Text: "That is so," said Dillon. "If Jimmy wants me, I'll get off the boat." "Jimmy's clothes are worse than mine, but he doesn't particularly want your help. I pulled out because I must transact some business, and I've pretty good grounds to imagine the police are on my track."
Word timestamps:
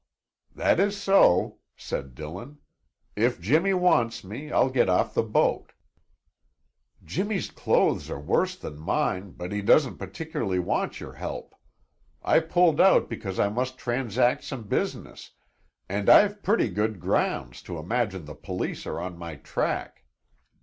"That 0.55 0.79
is 0.79 0.99
so," 0.99 1.59
said 1.77 2.15
Dillon. 2.15 2.57
"If 3.15 3.39
Jimmy 3.39 3.75
wants 3.75 4.23
me, 4.23 4.51
I'll 4.51 4.71
get 4.71 4.89
off 4.89 5.13
the 5.13 5.21
boat." 5.21 5.73
"Jimmy's 7.05 7.51
clothes 7.51 8.09
are 8.09 8.19
worse 8.19 8.55
than 8.55 8.79
mine, 8.79 9.29
but 9.33 9.51
he 9.51 9.61
doesn't 9.61 9.97
particularly 9.99 10.57
want 10.57 10.99
your 10.99 11.13
help. 11.13 11.53
I 12.23 12.39
pulled 12.39 12.81
out 12.81 13.09
because 13.09 13.37
I 13.37 13.49
must 13.49 13.77
transact 13.77 14.43
some 14.43 14.63
business, 14.63 15.33
and 15.87 16.09
I've 16.09 16.41
pretty 16.41 16.69
good 16.69 16.99
grounds 16.99 17.61
to 17.61 17.77
imagine 17.77 18.25
the 18.25 18.33
police 18.33 18.87
are 18.87 18.99
on 18.99 19.19
my 19.19 19.35
track." 19.35 20.03